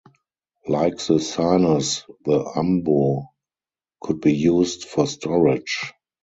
[0.67, 3.27] Like the "sinus", the "umbo"
[4.01, 5.93] could be used for storage.